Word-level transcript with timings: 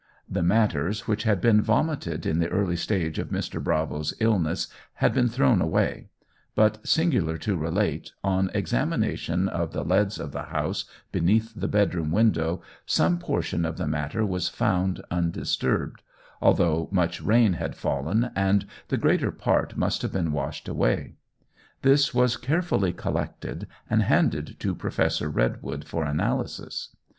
The 0.27 0.41
matters 0.41 1.07
which 1.07 1.21
had 1.25 1.39
been 1.41 1.61
vomited 1.61 2.25
in 2.25 2.39
the 2.39 2.49
early 2.49 2.75
stage 2.75 3.19
of 3.19 3.29
Mr. 3.29 3.63
Bravo's 3.63 4.15
illness 4.19 4.67
had 4.95 5.13
been 5.13 5.27
thrown 5.29 5.61
away; 5.61 6.09
but, 6.55 6.79
singular 6.87 7.37
to 7.37 7.55
relate, 7.55 8.11
on 8.23 8.49
examination 8.55 9.47
of 9.47 9.73
the 9.73 9.83
leads 9.83 10.19
of 10.19 10.31
the 10.31 10.45
house 10.45 10.85
beneath 11.11 11.53
the 11.55 11.67
bedroom 11.67 12.11
window, 12.11 12.63
some 12.87 13.19
portion 13.19 13.63
of 13.63 13.77
the 13.77 13.85
matter 13.85 14.25
was 14.25 14.49
found 14.49 15.03
undisturbed, 15.11 16.01
although 16.41 16.89
much 16.91 17.21
rain 17.21 17.53
had 17.53 17.75
fallen 17.75 18.31
and 18.35 18.65
the 18.87 18.97
greater 18.97 19.29
part 19.31 19.77
must 19.77 20.01
have 20.01 20.13
been 20.13 20.31
washed 20.31 20.67
away. 20.67 21.13
This 21.83 22.11
was 22.11 22.37
carefully 22.37 22.91
collected 22.91 23.67
and 23.87 24.01
handed 24.01 24.59
to 24.61 24.73
Professor 24.73 25.29
Redwood 25.29 25.85
for 25.87 26.05
analysis. 26.05 26.89